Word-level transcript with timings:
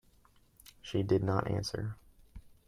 She 0.81 1.03
did 1.03 1.21
not 1.23 1.47
answer. 1.47 1.95